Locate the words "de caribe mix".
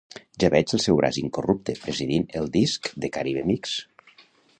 3.05-3.77